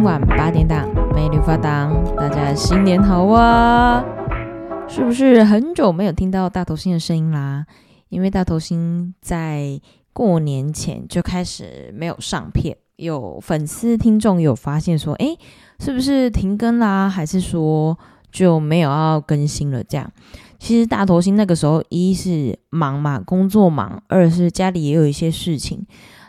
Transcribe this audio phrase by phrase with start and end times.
[0.00, 4.02] 今晚八点档，美女发档，大家新年好啊！
[4.88, 7.66] 是不是很久没有听到大头星的声音啦？
[8.08, 9.78] 因为大头星在
[10.14, 15.38] 过年前就开始没有上片，有粉丝听众有发现说，诶，
[15.78, 17.06] 是不是停更啦？
[17.06, 17.98] 还是说
[18.32, 19.84] 就没有要更新了？
[19.84, 20.10] 这样，
[20.58, 25.86] 其实大头星那个时候一是忙嘛，工作忙；二是家里也有一些事情，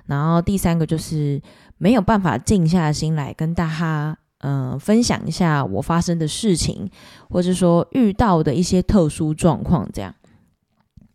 [0.08, 1.42] 然后第三个就是
[1.82, 4.18] 没有办法静下心来跟大家。
[4.44, 6.90] 嗯、分享一下我发生的事情，
[7.30, 10.16] 或者说遇到的一些特殊状况，这样，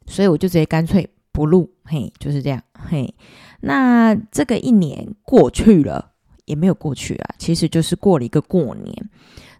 [0.06, 3.12] 所以我就直接干脆不录，嘿，就是这样，嘿。
[3.62, 6.12] 那这个一年过去了，
[6.44, 9.10] 也没有过去啊，其实就是过了一个过年。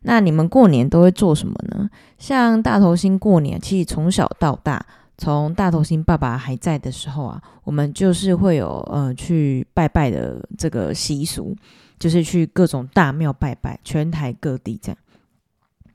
[0.03, 1.91] 那你们过年都会做什么呢？
[2.19, 4.87] 像大头星过年，其实从小到大，
[5.19, 11.57] 从大头星爸爸还在的时候啊，我们就是会有呃去拜拜的这个习俗。
[11.99, 14.99] 就是去各种大庙拜拜，全台各地这样。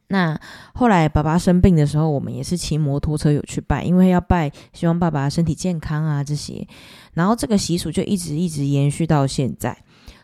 [0.07, 0.35] 那
[0.73, 6.67] 后来爸爸生病的时候，我们也是骑摩托车有去拜，因为要拜，希望爸爸身体健康啊这些。
[7.13, 9.77] 然后这个习俗就一直一直延续到现在。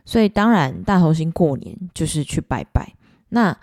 [0.04, 2.96] 所以当然大头星过年就是去拜拜。
[3.30, 3.56] 那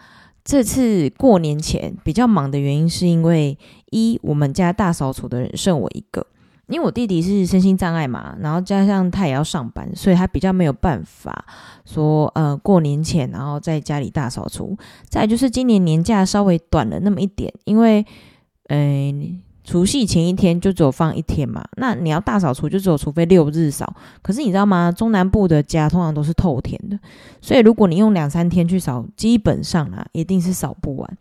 [0.44, 3.58] 这次过年前比较忙的原因，是因为
[3.90, 6.26] 一我们家大扫除的人剩我一个。
[6.68, 11.44] 因为我弟弟是身心障碍嘛，然后加上他也要上班，所以他比较没有办法
[11.84, 14.74] 说，呃，过年前然后在家里大扫除。
[15.06, 18.06] 再就是今年年假稍微短了那么一点，因为，
[18.68, 19.12] 呃，
[19.64, 23.96] 除夕前一天就只有放一天嘛，那你要大扫除就只有除非六日扫。
[24.20, 24.92] 可是你知道吗？
[24.92, 26.98] 中南部的家通常都是透天的，
[27.40, 31.18] 所以如果你用两三天去扫，基本上啊，一定是扫不完。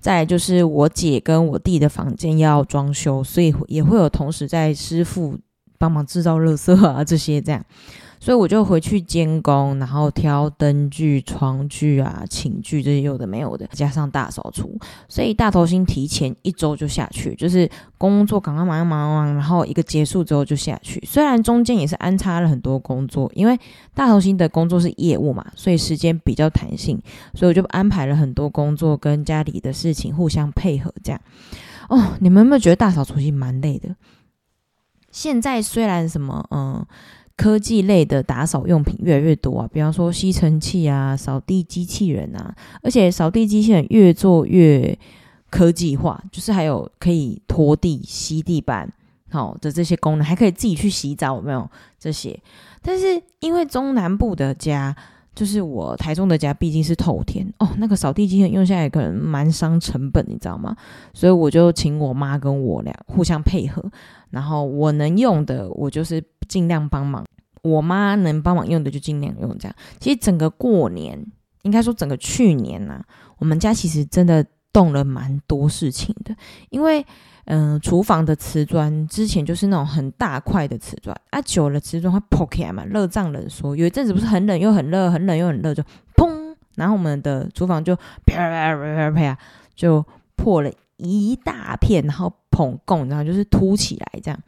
[0.00, 5.38] 再就是我姐跟我弟的房间要装修，所以也会有同时在师傅
[5.78, 7.62] 帮忙制造垃圾啊这些这样。
[8.22, 14.78] 所以我就回去监工，然后挑灯具、床具啊、寝具这些有的没有的，加上大扫除，
[15.08, 17.68] 所以大头星提前一周就下去，就是
[17.98, 21.02] 工作赶快忙忙忙忙，然后一个结束之后就下去。
[21.04, 23.58] 虽然中间也是安插了很多工作，因为
[23.92, 26.96] 大头星的工作是业务嘛，所以时间比较弹性，
[27.34, 31.20] 所以我就安排了很多工作跟家里的事情互相配合这样。
[31.88, 33.96] 哦，你们有没有觉得大扫除其实蛮累的？
[35.10, 36.86] 现在虽然什么嗯。
[37.36, 44.96] 科技类的打扫用品越来越多啊，比方说吸尘器啊、扫地机器人啊，而且扫地机器人越做越
[45.50, 48.92] 科技化，就是还有可以拖地、吸地板，
[49.30, 52.38] 好的这些功能，还可以自己去洗澡，有没有这些？
[52.80, 54.94] 但是因为中南部的家，
[55.34, 60.76] 就是我台中的家，毕竟是透天哦，那个扫地机器人用下来可能蛮伤成本，你知道吗？
[61.14, 63.82] 所以我就请我妈跟我俩互相配合，
[64.30, 66.22] 然后我能用的，我就是。
[66.48, 67.24] 尽量帮忙，
[67.62, 69.56] 我妈能帮忙用的就尽量用。
[69.56, 71.18] 这样，其实整个过年，
[71.62, 73.04] 应该说整个去年呐、啊，
[73.38, 76.36] 我们家其实真的动了蛮多事情的。
[76.68, 77.02] 因为，
[77.44, 83.74] 嗯、厨房的瓷砖之前就是那种很大块的瓷砖啊，久了瓷砖会破开嘛，热胀冷缩。
[83.74, 85.82] 有一阵子不是很冷又很热，很冷又很热，就
[86.16, 89.38] 砰，然后我们的厨房就啪啪啪啪啪，啪
[89.74, 90.04] 就
[90.36, 94.40] 破了一大片，然后膨拱，然后就是凸起来这样。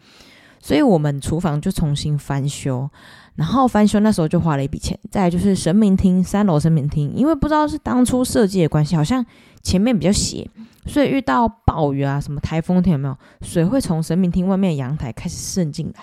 [0.64, 2.88] 所以我们厨房就重新翻修，
[3.34, 4.98] 然后翻修那时候就花了一笔钱。
[5.10, 9.22] 再来就是神明厅，三楼神明厅，因为不知道是当初设计的关系，好像
[9.62, 10.48] 前面比较斜，
[10.86, 13.14] 所以遇到暴雨啊，什么台风天有没有？
[13.42, 16.02] 水会从神明厅外面的阳台开始渗进来，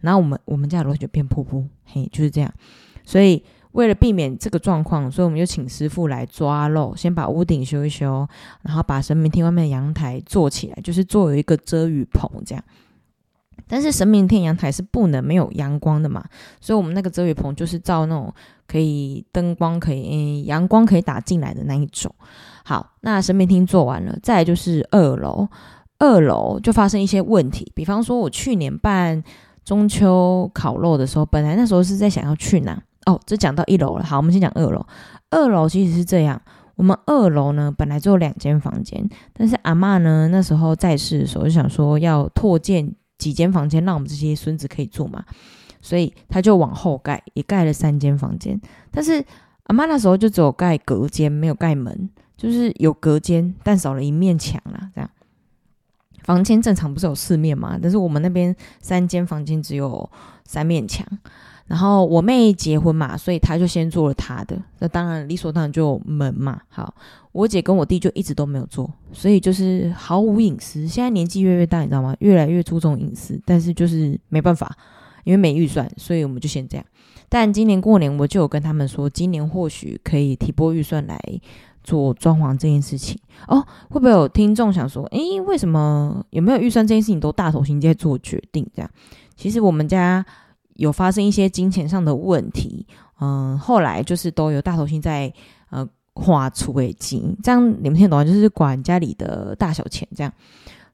[0.00, 2.52] 然后我们我们家的楼就变瀑布，嘿，就是这样。
[3.04, 3.40] 所以
[3.70, 8.26] 为了避免这个状况，所以我们就请师傅来抓漏，先把屋顶修一修，
[8.62, 12.64] 然后把神明厅外面的阳台做起来，就是做有一个遮雨棚这样。
[13.68, 16.24] 但是神明厅阳台是不能没有阳光的嘛，
[16.60, 18.32] 所以我们那个遮雨棚就是照那种
[18.66, 22.14] 可以灯光可以阳光可以打进来的那一种。
[22.64, 25.48] 好，那神明厅做完了，再来就是二楼，
[25.98, 29.22] 二楼就发生一些问题，比方说我去年办
[29.64, 34.04] 中秋烤肉的时候，本来那时候是在想要去哪哦，这讲到一楼了。
[34.04, 34.86] 好，我们先讲二楼，
[35.30, 36.40] 二楼其实是这样，
[36.76, 42.94] 我们二楼呢本来只有两间房间，但是阿嬷呢那时候在世的时候就想说要拓建。
[43.20, 45.22] 几间房间让我们这些孙子可以住嘛，
[45.82, 48.58] 所以他就往后盖，也盖了三间房间。
[48.90, 49.22] 但是
[49.64, 54.90] 阿妈那时候就只有盖隔间，没有盖门，就是有隔间，但少了一面墙啦。
[54.94, 55.10] 这样
[56.24, 57.78] 房间正常不是有四面嘛？
[57.80, 60.10] 但是我们那边三间房间只有
[60.44, 61.06] 三面墙。
[61.70, 66.60] 然后我妹结婚嘛，所以她就先做了她的，那当然理所当然就门嘛。
[66.68, 66.92] 好，
[67.30, 70.84] 我姐跟我弟就一直都没有做，所以就是毫无隐私。
[70.88, 72.12] 现在年纪越来越大，你知道吗？
[72.18, 74.76] 越来越注重隐私，但是就是没办法，
[75.22, 76.84] 因为没预算，所以我们就先这样。
[77.28, 81.16] 但今年过年我就有跟他们说，今年或许可以提拨预算来
[81.84, 83.64] 做装潢这件事情哦。
[83.90, 88.68] 会不会有听众想说，诶，为什么有没有预算这件事情都大头星在做决定？
[88.74, 88.90] 这样，
[89.36, 90.26] 其实我们家
[90.74, 92.86] 有发生一些金钱上的问题，
[93.20, 95.32] 嗯，后来就是都有大头星在
[95.70, 98.24] 呃花出尾金，这样你们听懂吗？
[98.24, 100.32] 就是管家里的大小钱这样。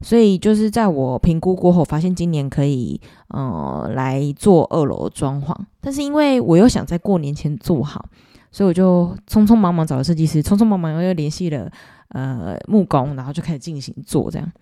[0.02, 5.56] 所以就是在我评估过后，发现今年可以，呃，来做二楼装潢。
[5.80, 8.06] 但是因为我又想在过年前做好，
[8.50, 11.70] 所以我就匆匆忙忙找了设计师，匆匆忙忙又联系了
[12.08, 14.52] 呃木工，然后就开始进行做这样。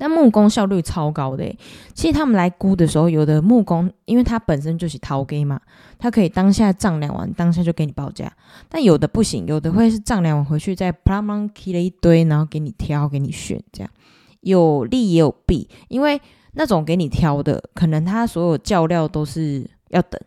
[0.00, 1.44] 但木工效率超高的，
[1.92, 5.60] 其实他们来估的时候，有的木工因为他本身就是掏给嘛，
[5.98, 8.32] 他可以当下丈量完，当下就给你报价。
[8.70, 13.90] 但有的不行，有的会是丈量完回去再啪啦啪啦贴了一堆，然后给你挑，给你选这样。
[14.40, 16.18] 有利也有弊，因为
[16.54, 20.18] 那种给你挑的，可能他所有叫料都是要等；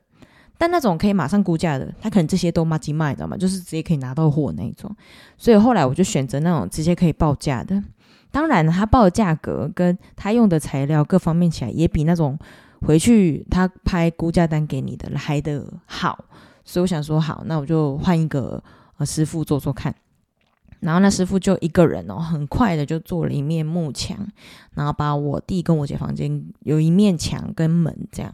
[0.59, 3.35] 但那种可以马上估价的，他可能这些都马上卖，你知道吗？
[3.35, 4.95] 就是直接可以拿到货那一种。
[5.35, 7.83] 所以后来我就选择那种直接可以报价的。
[8.33, 12.37] 当然，他报的价格跟他用的材料各方面起来，也比那种
[12.81, 16.25] 回去他拍估价单给你的来的好。
[16.65, 18.61] 所以我想说，好，那我就换一个
[18.97, 19.93] 呃师傅做做看。
[20.79, 24.17] 然后那师傅就一个人哦，很快的就做了一面幕墙，
[24.73, 28.33] 然后把我弟跟我姐房间有一面墙跟门这样。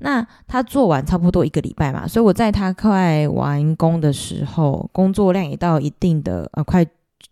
[0.00, 6.86] 那他做完差不多一个礼拜嘛，所以我在他快完工的时候，工作量也到一定的呃快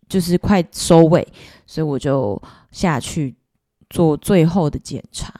[0.08, 1.26] 就是快收尾，
[1.66, 2.40] 所以我就
[2.70, 3.36] 下去
[3.90, 5.32] 做最后的检查。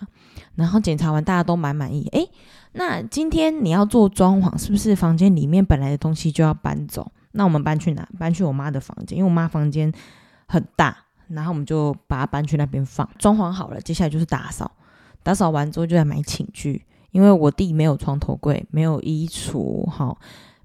[0.54, 2.28] 然后检查完大家都蛮满意，诶，
[2.72, 7.10] 那今天你要做装潢，是不是房间里面本来的东西就要搬走？
[7.32, 8.08] 那我们搬去哪？
[8.18, 9.92] 搬去我妈的房间，因为我妈房间
[10.46, 10.96] 很大，
[11.28, 13.08] 然后我们就把它搬去那边放。
[13.18, 14.70] 装潢好了，接下来就是打扫。
[15.22, 20.16] 打扫完之后就在买寝具，因为我弟没有床头柜，没有衣橱，哈，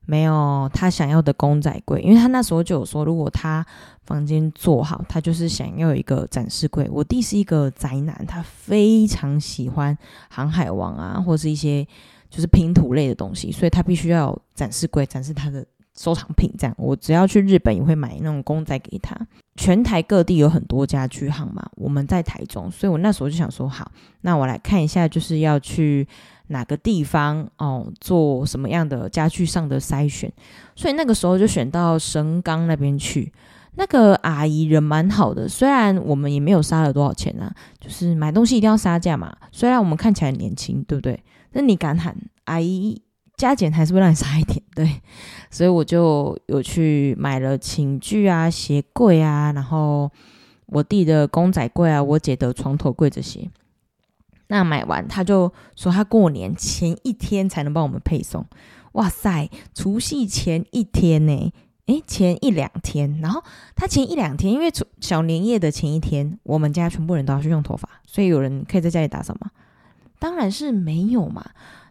[0.05, 2.01] 没有他想要的公仔柜。
[2.01, 3.65] 因为他那时候就有说，如果他
[4.05, 6.87] 房间做好，他就是想要一个展示柜。
[6.91, 9.97] 我弟是一个宅男，他非常喜欢
[10.29, 11.85] 航海王啊，或是一些
[12.29, 15.65] 就是拼图类的东西，所以他必须要有展示柜，展示他的。
[15.95, 19.15] 收藏品这样，我只要去日本也会买那种公仔给他。
[19.55, 23.91] 全台各地有很多家具行嘛，我们在台中，所以我那时候就想说，好，
[24.21, 26.07] 那我来看一下，就是要去
[26.47, 30.31] 哪个地方哦，做什么样的家具上的筛选。
[30.75, 33.31] 所以那个时候就选到神冈那边去，
[33.75, 39.35] 那个阿姨人蛮好的，虽然我们也没有杀了多少钱啊，就是买东西一定要杀价嘛。
[39.51, 41.23] 虽然我们看起来年轻，对不对？
[41.51, 42.15] 那你敢喊
[42.45, 43.01] 阿姨？
[43.35, 45.01] 加减还是会让你杀一点，对，
[45.49, 50.09] 所以我就有去买了寝具啊、鞋柜啊，然后
[50.67, 53.49] 我弟的公仔柜啊、我姐的床头柜这些。
[54.47, 58.45] 那买完，他就说他过年前一天才能帮我们配送。
[58.93, 61.51] 哇塞，除夕前一天呢？
[61.87, 63.19] 诶，前一两天。
[63.21, 63.43] 然后
[63.75, 69.49] 他前一两天，因为小年夜的前一天，我们家全部人都要去用头发，所以有人可以在家里打扫吗？
[70.19, 71.43] 当然是没有嘛。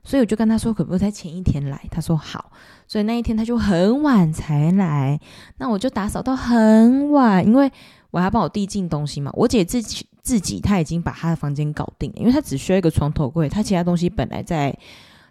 [0.05, 1.81] 所以我就跟他说，可不可以在前一天来？
[1.91, 2.51] 他说好。
[2.89, 5.21] 所以那一天他就很晚才来。
[5.59, 7.71] 那我就打扫到很晚，因为
[8.11, 9.31] 我还要帮我弟进东西嘛。
[9.35, 14.77] 我姐自己自己他已经把他的房间搞定了，因为他只需要一个床头柜，他其他东西本来在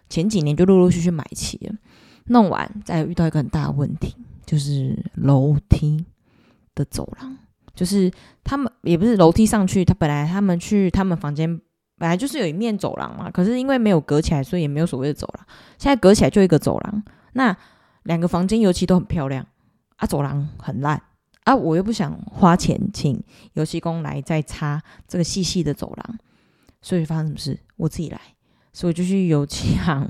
[0.08, 1.74] 前几年就陆陆续续买齐了。
[2.26, 4.14] 弄完再遇到一个很大的问题，
[4.46, 6.04] 就是楼梯
[6.74, 7.36] 的走廊，
[7.74, 8.10] 就是
[8.44, 11.60] 他们也不是楼梯上去，他本来他们去他们房间。
[11.98, 15.46] 本来就是有一面走廊嘛，可是因为没有隔起来，所以也没有所谓的走廊。
[15.78, 17.00] 现在隔起来就一个走廊，
[17.34, 17.56] 那
[18.02, 19.46] 两个房间尤其都很漂亮
[19.98, 21.00] 啊，走廊很烂
[21.44, 23.22] 啊，我又不想花钱请
[23.54, 26.18] 油漆工来再擦这个细细的走廊，
[26.80, 27.58] 所以发生什么事？
[27.76, 28.20] 我自己来，
[28.72, 30.08] 所以就去油漆行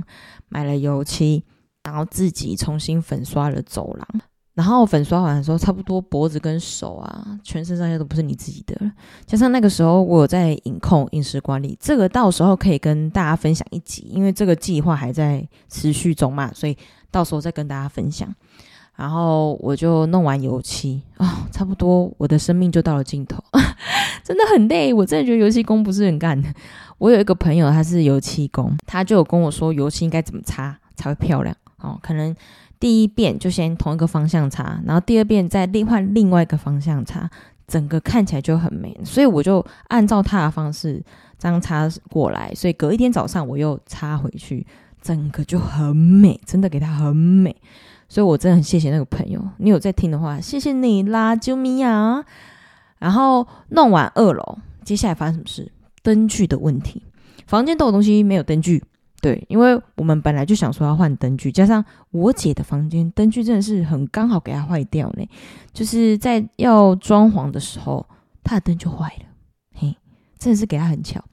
[0.49, 1.43] 买了油漆，
[1.85, 4.21] 然后自己重新粉刷了走廊。
[4.55, 8.93] 然后粉刷完的时候，差不多脖子跟手啊，全身上下都不是你自己的了。
[9.25, 16.77] 加上那个时候我有在饮控饮食管理，这个到时候可以跟大家分享一集，因为这个计划还在持续中嘛，所以
[17.11, 18.31] 到时候再跟大家分享。
[18.97, 23.43] 然后我就弄完油漆、哦，差不多我的生命就到了尽头，
[24.25, 24.93] 真的很累。
[24.93, 26.49] 我真的觉得油漆工不是很干的。
[26.99, 32.35] 我有一个朋友，他是油漆工，他就有跟我说油漆应该怎么擦才会漂亮哦，可能。
[32.79, 37.31] 第一遍就先同一个方向擦，然后第二遍再另换另外一个方向擦，
[37.69, 38.99] 整个看起来就很美。
[39.05, 41.01] 所以我就按照他的方式
[41.39, 44.67] 这样擦过来，所以隔一天早上我又擦回去，
[45.01, 47.55] 整个就很美，真的给他很美。
[48.12, 52.23] 所以我真的很谢谢那个朋友，你有在听的话，谢谢你啦，救命呀。
[52.99, 55.73] 然后弄完二楼，接下来发生什么事？
[56.02, 57.02] 灯具的问题。
[57.47, 58.85] 房间都有东西没有灯具。
[59.23, 65.26] 对，因为我们本来就想说要换灯具，加上我姐的房间灯具真的是很刚好给她坏掉呢，
[65.73, 68.07] 就是在要装潢的时候，
[68.45, 69.25] 她的灯就坏了，
[69.73, 69.97] 嘿，
[70.38, 71.25] 真的是给她很巧。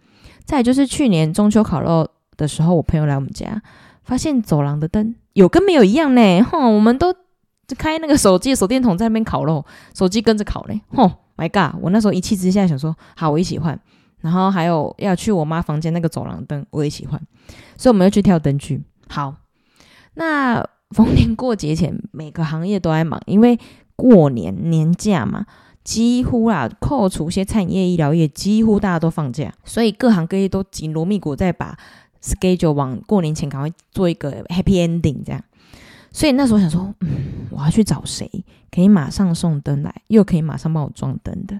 [0.45, 3.61] 再就是去年中秋烤肉的时候，我朋友来我们家，
[4.01, 7.15] 发现走廊的灯有跟没有一样呢，哼，我们都
[7.77, 9.65] 开那个手机的手电筒在那边烤肉，
[9.95, 13.79] 手机跟着烤嘞，哼，My God，我那时候一气之下想说，好，我一起换。
[14.19, 17.17] 然后还有要去我妈房间那个走廊灯，我也喜欢，
[17.77, 18.83] 所以我们要去挑灯具。
[19.07, 19.33] 好，
[20.15, 23.57] 那逢年过节前，每个行业都在忙，因为
[23.95, 25.45] 过年年假嘛，
[25.85, 31.77] 几乎啦，扣除些餐饮业、医疗业，几乎大家都放假，所以各行各业都紧锣密鼓在把
[32.21, 35.43] schedule 往过年前赶快做一个 happy ending 这样。
[36.11, 37.09] 所以那时候想说，嗯，
[37.51, 38.29] 我要去找谁
[38.71, 41.59] 可以马上送灯来，又可以马上帮我装灯的。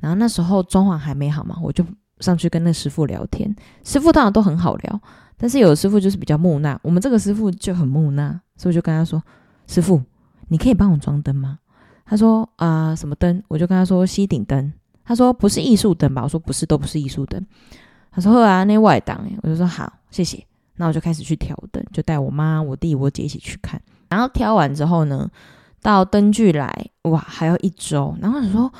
[0.00, 1.84] 然后那时候装潢还没好嘛，我就
[2.20, 3.54] 上去跟那师傅聊天。
[3.84, 5.00] 师傅当然都很好聊，
[5.36, 6.78] 但是有的师傅就是比较木讷。
[6.82, 9.22] 我们这个师傅就很木讷，所以我就跟他说
[9.66, 10.02] ：“师傅，
[10.48, 11.58] 你可以帮我装灯吗？”
[12.06, 14.72] 他说：“啊、什么灯？”我就跟他说：“吸顶灯。”
[15.04, 17.44] 他说：“不是艺术灯吧？”我说：“不是，都不是艺术灯。”
[18.14, 20.44] 他说：“啊，那外档。”我就说：“好，谢谢。”
[20.76, 23.80] 那我就开始去挑灯，就带我妈、我弟、我姐一起去看。
[24.08, 25.30] 然后挑完之后呢，
[25.82, 28.16] 到灯具来，哇，还要一周。
[28.20, 28.72] 然后我说。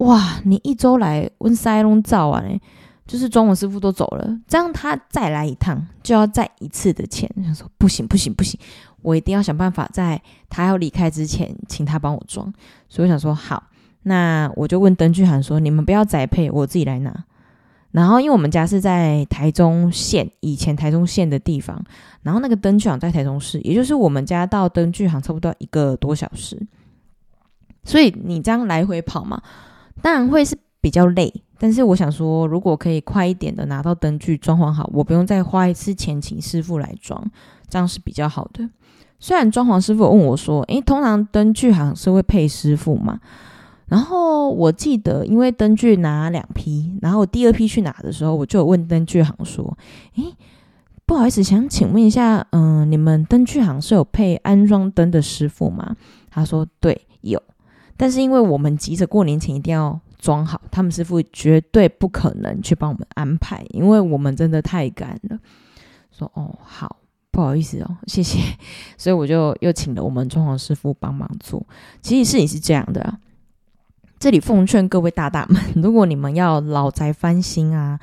[0.00, 2.40] 哇，你一周来温塞隆照啊？
[2.40, 2.58] 呢，
[3.06, 7.30] 就是装潢师傅都走了，这样他再来一趟就要再一次的钱。
[7.44, 8.58] 他说不行不行不行，
[9.02, 10.18] 我一定要想办法在
[10.48, 12.50] 他要离开之前请他帮我装。
[12.88, 13.62] 所以我想说好，
[14.04, 17.12] 那我就问灯具行说，你们不要宅配，我自己来拿。
[17.92, 21.82] 然后因为我们家是在台中县，以前台中县的地方，
[22.22, 26.60] 然后那个灯具行在台中市，也就是我们家到灯具行差不多一个多小时，
[27.84, 29.42] 所以你这样来回跑嘛。
[30.00, 37.22] 当然会是比较累，但是我想说，如果可以快一点的拿到灯具装潢好，我不用再花一次钱请师傅来装，
[37.68, 38.68] 这样是比较好的。
[39.18, 43.20] 虽然装潢师傅问我说：“诶，通常灯具好像是会配师傅嘛？”
[43.90, 49.76] 然后我记得，因为灯具拿两批，然后我第二批去拿的时候，我就有问灯具行说
[50.14, 50.32] ：“诶，
[51.04, 55.96] 不好意思，想请问一下，嗯、你们灯具行是有配安装灯的师傅吗？”
[56.30, 57.42] 他说：“对，有。”
[57.98, 65.38] 但是因为我们急着过年前一定要装好，他们师傅绝对不可能去帮我们安排，因为我们真的太赶了。
[66.10, 66.96] 说哦好，
[67.30, 68.38] 不好意思哦，谢谢。
[68.96, 71.66] 所以我就又请了我们装潢师傅帮忙做。
[72.00, 73.18] 其实事情是这样的啊，
[74.20, 77.98] 这里奉劝各位大大们，如果你们要老宅翻新啊。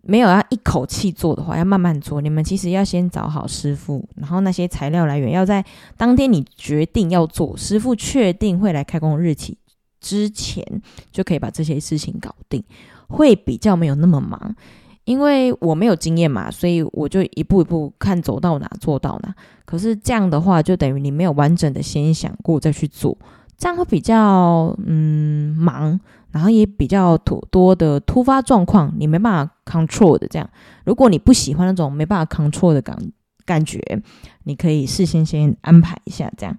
[0.00, 2.22] 没有要一口气做的话，要慢慢做。
[2.22, 5.62] 你们其实要先找好师傅，然后那些材料来源要在
[5.98, 9.58] 当天你决定要做，师傅确定会来开工日期
[10.00, 10.64] 之前，
[11.12, 12.64] 就可以把这些事情搞定，
[13.08, 14.56] 会比较没有那么忙。
[15.04, 19.34] 因为我没有经验嘛，所以我就一步一步看走到哪做到哪。
[19.66, 23.18] 可是这样的话，就等于你没有完整的先想过再去做，
[23.58, 26.00] 这样会比较嗯忙。
[26.30, 30.48] 然后也比较多多的突发状况，你没办法 control 的这样。
[30.84, 32.94] 如果你不喜欢那种没办法 control 的感
[33.46, 33.80] 感觉，
[34.44, 36.54] 你可以事先先安排一下这样。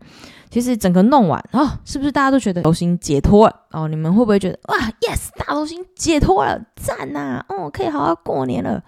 [0.50, 3.88] 其实整个弄完哦，是不是大家都觉得头型解脱了哦？
[3.88, 7.46] 你们会不会觉得哇，yes，大头型解脱了，赞呐！
[7.48, 8.84] 哦，可以好好过年了。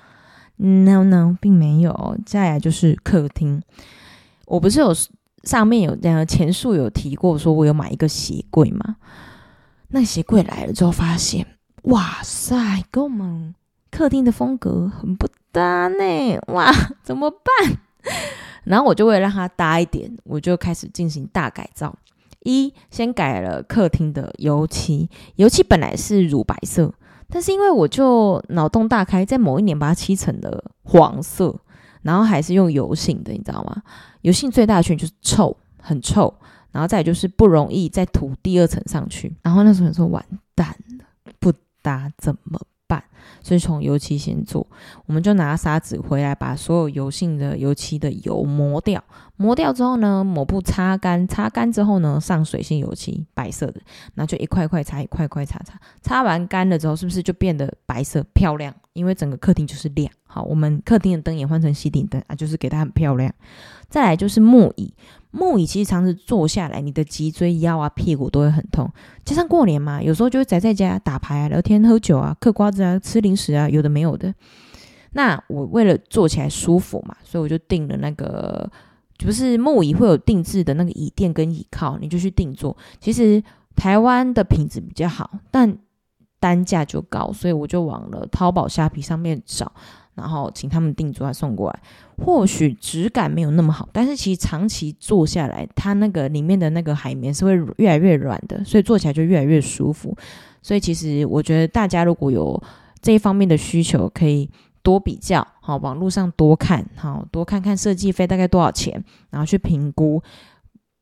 [0.58, 2.18] No No，并没有。
[2.26, 3.62] 再来就是客厅，
[4.48, 4.92] 我不是有
[5.44, 8.98] 上面有这样前述有提过，说我有买一个鞋柜嘛？
[9.90, 11.46] 那鞋柜来了之后，发现
[11.84, 13.54] 哇塞，跟我们
[13.90, 16.40] 客厅的风格很不搭呢！
[16.54, 16.72] 哇，
[17.04, 17.78] 怎么办？
[18.64, 21.98] 然后我就为了让它搭一点，我就开始进行大改造。
[22.44, 26.94] 一，先改了客厅的油漆，油漆本来是乳白色，
[27.30, 31.60] 但是因为我就脑洞大开，在某一年把它漆成了黄色，
[32.02, 33.82] 然后还是用油性的，你知道吗？
[34.22, 36.34] 油性最大的缺点就是臭，很臭。
[36.72, 41.06] 然后再就是不容易再涂第二层上去，然后那时候说完蛋了，
[41.38, 42.58] 不搭怎么
[42.92, 43.02] 办？
[43.42, 44.66] 所以从油漆先做，
[45.06, 49.02] 我们就拿砂纸回来，把所有油性的油漆的油磨掉。
[49.38, 53.82] 磨掉之后呢，抹布擦干，擦干之后呢，上水性油漆，白色的，
[54.16, 55.80] 那就一块块擦，一块块擦擦。
[56.02, 58.74] 擦完干了之后，是不是就变得白色漂亮？
[58.94, 60.12] 因为整个客厅就是亮。
[60.28, 63.34] 好，我们客厅的灯也换成吸顶灯啊，就是给它很漂亮。
[63.90, 64.94] 再来就是木椅。
[65.32, 68.92] 木椅其实常常坐下来，你的脊椎、腰啊、屁股都会很痛。
[69.24, 74.34] 加上过年嘛，有时候就会宅在家打牌啊、聊天、喝酒啊、嗑瓜子啊、吃零食啊，有的没有的。
[75.14, 78.70] 那我为了坐起来舒服嘛，所以我就订了那个，
[79.20, 82.76] 不是木椅会有定制的那个椅垫跟椅靠，你就去定做。
[83.00, 83.42] 其实
[83.76, 85.78] 台湾的品质比较好，但
[86.40, 89.72] 单价就高，所以我就往了淘宝、虾皮上面找。
[90.16, 91.80] 然后请他们订做，送过来。
[92.24, 100.16] 或许质感没有那么好，但是其实长期做下来，它那个里面的那个海绵是会越来越软的，所以做起来就越来越舒服。
[100.62, 102.62] 所以其实我觉得大家如果有
[103.02, 104.50] 这一方面的需求，可以
[104.84, 110.22] 多比较，好，网络上多看，好，多看看设计费大概多少钱，然后去评估。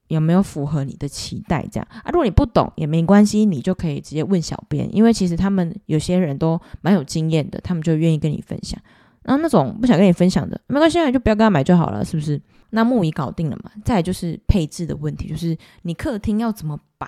[0.07, 1.63] 有没有符合你的期待？
[1.71, 8.81] 这样啊，如果你不懂也没关系，你就可以直接问小编，因为其实他们有些人都蛮有经验的，他们就愿意跟你分享。
[9.29, 12.41] 然后那种不想跟你分享的，没关系，你就不要跟他买就好了，是不是？
[12.71, 13.69] 那木椅搞定了嘛？
[13.85, 17.07] 再就是配置的问题，就是你客厅要怎么摆，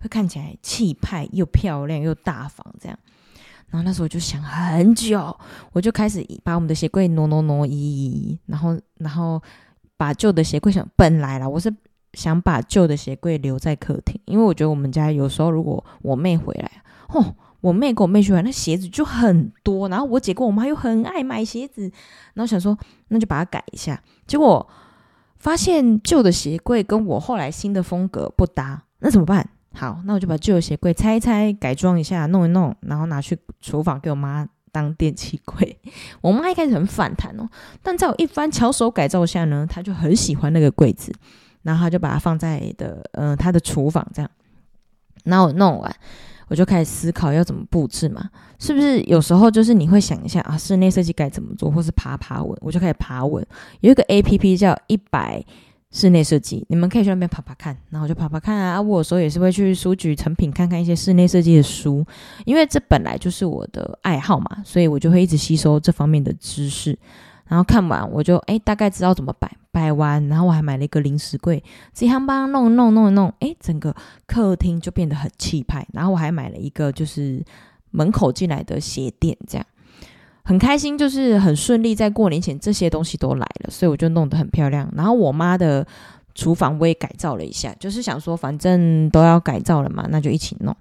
[0.00, 2.98] 会看起来气派又漂亮又大方这样。
[3.68, 5.38] 然后那时候我就想很久，
[5.72, 9.42] 我就开始把我们的鞋柜挪挪挪移移，然后然后
[9.98, 11.70] 把旧的鞋柜想本来啦，我是。
[12.14, 17.22] 想把旧的鞋柜留在客厅，因为我觉得我们家有时候如果我妹回来，哦，
[17.60, 19.88] 我妹跟我妹去玩，那鞋子就很多。
[19.88, 21.82] 然后我姐跟我妈又很爱买鞋子，
[22.34, 24.00] 然后想说那就把它改一下。
[24.26, 24.66] 结果
[25.38, 29.48] 发现旧的鞋柜跟我后来新的风格不搭，那怎么办？
[29.74, 35.78] 好，那我就把旧的鞋柜拆一拆，改装一下，弄一弄，然后拿去厨房给我妈当电器柜。
[36.20, 37.48] 我妈一开始很反弹哦，
[37.82, 41.12] 但在我一番巧手改造下呢，她就很喜欢那个柜子。
[41.62, 44.30] 然后她就把它放在的，嗯、呃，他的厨房这样。
[45.24, 45.96] 然后我弄完，
[46.48, 48.28] 我就开始思考要怎么布置嘛，
[48.58, 53.46] 是不是有时候就是你会想一下啊，室内设计该怎么做，或是爬爬文，我就开始爬文。
[53.80, 55.44] 有一个 APP 叫一百
[55.90, 57.76] 室内设计，你们可以去那边爬爬看。
[57.90, 62.04] 然后我就爬爬看啊，我有时候也是会去书局成品看看一些室内设计的书，
[62.44, 66.98] 因为这本来就是我的爱好嘛，所以我就会一直吸收这方面的知识。
[67.48, 69.50] 然后看完我就哎，大概知道怎么摆。
[69.70, 71.62] 摆完，然后我还买了一个零食柜，
[71.92, 73.94] 自己帮弄弄弄弄，哎，整个
[74.26, 75.86] 客厅就变得很气派。
[75.92, 77.44] 然后我还买了一个就是
[77.92, 79.64] 门口进来的鞋垫，这样
[80.42, 81.94] 很开心，就是很顺利。
[81.94, 84.90] 在过年前这些东西都来了，所以我就弄得很漂亮。
[84.96, 85.86] 然后我妈的
[86.34, 90.74] 厨房我也改造了一下，就是想说反正都要改造了嘛，那就一起弄。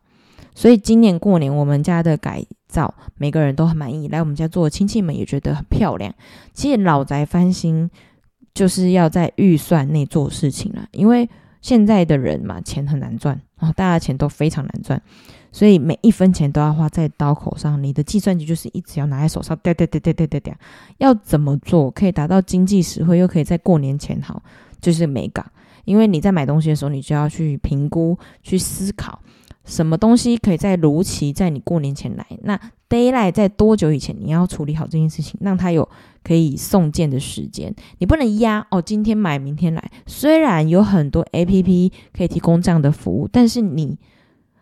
[0.58, 6.12] 所以今年过年我们家的改造每个人都很满意，来我们家做亲戚们也觉得很漂亮。
[6.54, 7.90] 其实老宅翻新。
[8.54, 11.30] 就是要在预算内做事情了，因为
[11.62, 15.00] 现在的人嘛，钱很难赚啊，大家钱都非常难赚，
[15.52, 17.84] 所以每一分钱都要花在刀口上。
[17.84, 20.56] 你的计算机就是一直要拿在手上，掉掉掉掉掉掉掉。
[20.98, 24.42] 要怎么做可以达到经济实惠，又可以在过年前好，
[24.82, 25.46] 就是美感。
[25.86, 29.22] 因为你在买东西的时候，你就要去评估、去思考。
[29.68, 32.26] 什么东西可以在如期在你过年前来？
[32.42, 32.58] 那
[32.90, 35.88] d a y l i g h t 在多久以前你要处理好这件事情，让它有
[36.24, 37.76] 可以送件的时间。
[38.00, 39.92] 你不能压哦，今天买明天来。
[40.06, 43.98] 虽然有很多 APP 可以提供这样的服务，但是你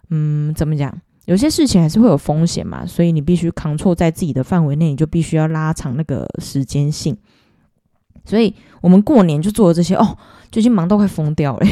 [0.10, 0.92] 嗯，怎么讲？
[1.26, 7.16] 有些事情还是会有风险嘛，所以你必须 control 在自己的范围内，你就必须要拉长那个时间性。
[8.26, 10.18] 所以我们过年就做了这些哦，
[10.52, 11.68] 最近忙到快疯掉了。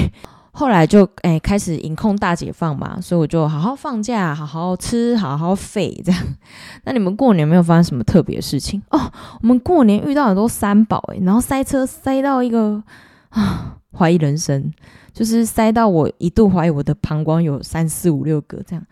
[0.55, 6.21] 后来就哎开始饮控大解放嘛，所以我就好好放假，好好吃，好好废这样。
[6.85, 9.11] 那你们过年有没有发生什么特别的事情哦？
[9.41, 12.83] 我们过年遇到很多三宝哎，然后塞车塞到一个
[13.29, 14.71] 啊 怀疑人生，
[15.11, 18.85] 就是塞到我一度怀疑我的膀胱有三四五六个这样，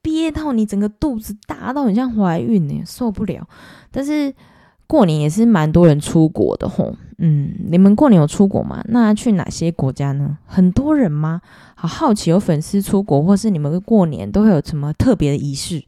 [0.00, 3.44] 憋到你整个肚子大到很像怀孕呢，受不了。
[3.90, 4.32] 但是。
[4.92, 8.84] 过年也是蛮多人出国的吼，嗯，你们过年有出国吗？
[8.88, 10.36] 那去哪些国家呢？
[10.44, 11.40] 很多人吗？
[11.74, 15.82] 好好奇，有粉丝出国，或是你们过年都会有什么特别的仪式？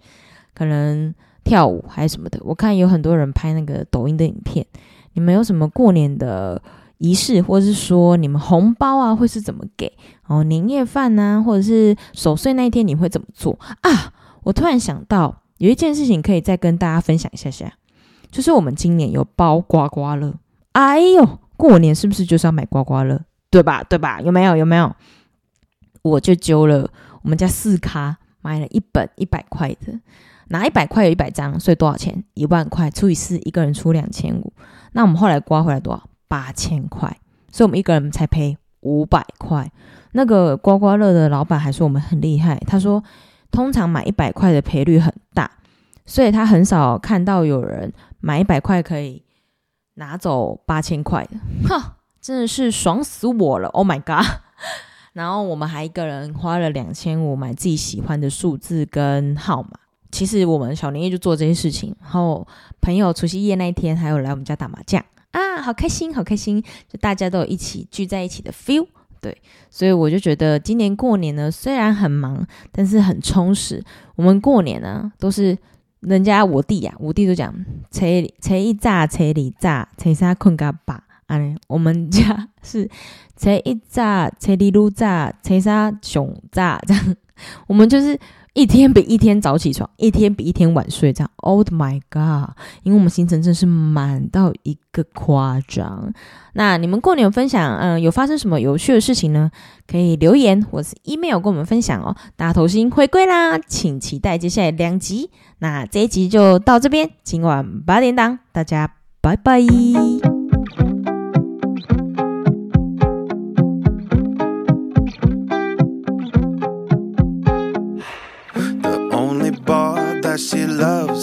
[0.54, 1.14] 可能
[1.44, 2.40] 跳舞还是什么的？
[2.44, 4.64] 我看有很多人拍那个抖音的影片。
[5.12, 6.62] 你们有什么过年的
[6.96, 9.92] 仪式，或者是说你们红包啊会是怎么给？
[10.28, 14.14] 哦，年夜饭啊，或者是守岁那一天你会怎么做啊？
[14.44, 17.70] 我突然想到有一件事情可以再跟大家分享一下下。
[18.34, 20.34] 就是我们今年有包刮刮乐，
[20.72, 23.84] 哎呦，过年是不是就是要买刮刮乐，对吧？
[23.84, 24.20] 对吧？
[24.20, 24.56] 有没有？
[24.56, 24.92] 有没有？
[26.02, 26.90] 我就揪了
[27.22, 30.00] 我们家四咖买了一本一百块的，
[30.48, 32.24] 拿一百块有一百张，所以多少钱？
[32.34, 34.52] 一万块除以四，一个人出两千五。
[34.90, 36.02] 那我们后来刮回来多少？
[36.26, 37.16] 八千块，
[37.52, 39.70] 所以我们一个人才赔五百块。
[40.10, 43.00] 那个刮刮乐的老板还说我们很厉害，他说
[43.52, 45.14] 通常买一百块的赔率很，
[46.06, 47.92] 所以他很少看到有人。
[48.26, 49.22] 买一百块可以
[49.96, 51.38] 拿走八千块的，
[51.68, 54.24] 哈，真的是爽死我了！Oh my god！
[55.12, 59.72] 然后我们还一个人花了两千五买自己喜欢的数字跟号码。
[60.10, 62.48] 其实我们小年夜就做这些事情，然后
[62.80, 66.62] 朋友除夕夜那一天还有来我们家打麻将啊，好开心，好开心！
[66.88, 68.86] 就大家都有一起聚在一起的 feel，
[69.20, 69.36] 对，
[69.68, 73.84] 所以我就觉得今年过年呢，虽然很忙，但是很充实。
[74.16, 75.58] 我们过年呢都是。
[76.06, 77.52] 人家我弟呀、啊，我弟就讲，
[77.90, 78.04] 初
[78.40, 80.72] 初一早，初二早，初三困觉
[81.68, 82.88] 我们家是
[83.36, 86.00] 初一早，初二愈早，初三上
[86.50, 87.16] 早，这样，
[87.66, 88.18] 我们就是。
[88.54, 91.30] 一天比一天早起床，一天比一天晚睡，这样。
[91.38, 92.50] Oh my god！
[92.84, 96.12] 因为我们行程真是满到一个夸张。
[96.52, 99.50] 那你们过年有分享，嗯，有发生什么有趣的事情呢？
[99.88, 102.14] 可以留言或是 email 跟我们分享哦。
[102.36, 105.32] 大头星回归啦，请期待接下来两集。
[105.58, 108.88] 那这一集就到这边，今晚八点档，大家
[109.20, 109.60] 拜拜。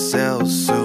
[0.10, 0.81] Sell soon.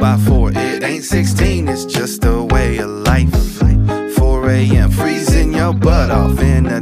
[0.00, 0.50] by four.
[0.50, 3.28] It ain't 16, it's just a way of life.
[4.16, 4.90] 4 a.m.
[4.90, 6.79] freezing your butt off in the